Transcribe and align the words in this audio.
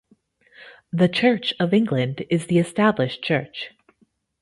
The 0.91 1.07
Church 1.07 1.53
of 1.59 1.75
England 1.75 2.25
is 2.31 2.47
the 2.47 2.57
established 2.57 3.23
church. 3.23 3.69